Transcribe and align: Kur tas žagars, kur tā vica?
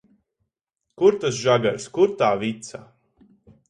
Kur 0.97 1.19
tas 1.25 1.39
žagars, 1.43 1.87
kur 2.01 2.19
tā 2.25 2.35
vica? 2.47 2.87